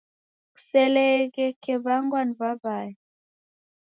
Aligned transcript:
Kuseleghe 0.53 1.45
kew'angwa 1.61 2.19
ni 2.25 2.33
w'aw'ayo 2.39 2.97